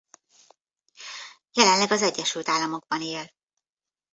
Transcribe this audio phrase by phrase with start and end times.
[1.51, 3.29] Jelenleg az Egyesült Államokban él.